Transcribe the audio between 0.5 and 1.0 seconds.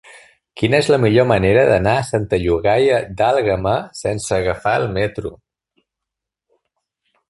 Quina és la